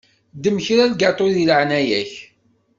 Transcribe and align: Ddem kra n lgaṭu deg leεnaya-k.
Ddem 0.35 0.57
kra 0.65 0.83
n 0.85 0.89
lgaṭu 0.91 1.25
deg 1.35 1.45
leεnaya-k. 1.49 2.13